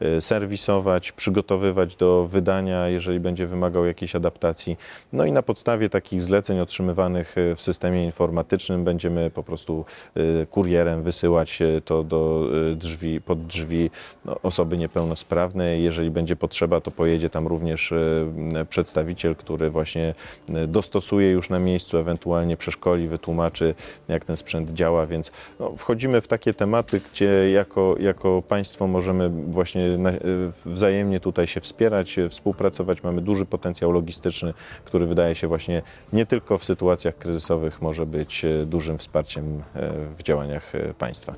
e, 0.00 0.06
e, 0.06 0.20
serwisować, 0.20 1.12
przygotowywać 1.12 1.96
do 1.96 2.26
wydania, 2.26 2.88
jeżeli 2.88 3.20
będzie 3.20 3.46
wymagał 3.46 3.86
jakiejś 3.86 4.16
adaptacji. 4.16 4.76
No 5.12 5.24
i 5.24 5.32
na 5.32 5.42
podstawie 5.42 5.90
takich 5.90 6.22
zleceń 6.22 6.60
otrzymywanych 6.60 7.36
w 7.56 7.62
systemie 7.62 8.04
informatycznym 8.04 8.84
będziemy 8.84 9.30
po 9.30 9.42
prostu 9.42 9.84
kurierem 10.50 11.02
wysyłać 11.02 11.58
to 11.84 12.02
do 12.02 12.50
drzwi, 12.76 13.20
pod 13.20 13.46
drzwi 13.46 13.90
no, 14.24 14.36
osoby 14.42 14.78
niepełnosprawnej. 14.78 15.82
Jeżeli 15.82 16.10
będzie 16.10 16.36
potrzeba, 16.36 16.80
to 16.80 16.90
pojedzie 16.90 17.30
tam 17.30 17.46
również 17.46 17.94
przedstawiciel, 18.68 19.36
który 19.36 19.70
właśnie 19.70 20.14
dostosuje 20.68 21.30
już 21.30 21.50
na 21.50 21.58
miejscu, 21.58 21.98
ewentualnie 21.98 22.56
przeszkoli, 22.56 23.08
wytłumaczy, 23.08 23.74
jak 24.08 24.24
ten 24.24 24.36
sprzęt 24.36 24.70
działa, 24.70 25.06
więc 25.06 25.32
no, 25.60 25.72
wchodzimy 25.76 26.20
w 26.20 26.28
takie 26.28 26.54
tematy, 26.54 26.76
gdzie 27.12 27.50
jako, 27.50 27.94
jako 27.98 28.42
państwo 28.42 28.86
możemy 28.86 29.28
właśnie 29.28 29.84
e, 29.84 29.98
wzajemnie 30.66 31.20
tutaj 31.20 31.46
się 31.46 31.60
wspierać, 31.60 32.18
e, 32.18 32.28
współpracować. 32.28 33.02
Mamy 33.02 33.22
duży 33.22 33.46
potencjał 33.46 33.92
logistyczny, 33.92 34.54
który 34.84 35.06
wydaje 35.06 35.34
się 35.34 35.48
właśnie 35.48 35.82
nie 36.12 36.26
tylko 36.26 36.58
w 36.58 36.64
sytuacjach 36.64 37.16
kryzysowych 37.16 37.82
może 37.82 38.06
być 38.06 38.44
e, 38.44 38.66
dużym 38.66 38.98
wsparciem 38.98 39.62
w 40.18 40.22
działaniach 40.22 40.72
państwa. 40.98 41.34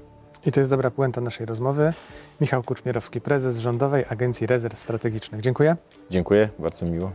I 0.46 0.52
to 0.52 0.60
jest 0.60 0.70
dobra 0.70 0.90
puenta 0.90 1.20
naszej 1.20 1.46
rozmowy. 1.46 1.92
Michał 2.40 2.62
Kuczmierowski, 2.62 3.20
prezes 3.20 3.58
Rządowej 3.58 4.04
Agencji 4.08 4.46
Rezerw 4.46 4.80
Strategicznych. 4.80 5.40
Dziękuję. 5.40 5.76
Dziękuję, 6.10 6.48
bardzo 6.58 6.86
miło. 6.86 7.12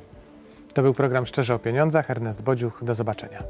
To 0.73 0.81
był 0.81 0.93
program 0.93 1.25
Szczerze 1.25 1.55
o 1.55 1.59
Pieniądzach. 1.59 2.11
Ernest 2.11 2.43
Bodziuch. 2.43 2.83
Do 2.83 2.95
zobaczenia. 2.95 3.43